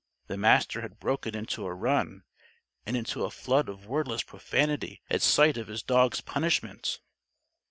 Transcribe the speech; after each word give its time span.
The 0.25 0.35
Master 0.35 0.81
had 0.81 0.99
broken 0.99 1.35
into 1.35 1.63
a 1.67 1.75
run 1.75 2.23
and 2.87 2.97
into 2.97 3.23
a 3.23 3.29
flood 3.29 3.69
of 3.69 3.85
wordless 3.85 4.23
profanity 4.23 5.03
at 5.11 5.21
sight 5.21 5.57
of 5.57 5.67
his 5.67 5.83
dog's 5.83 6.21
punishment. 6.21 6.99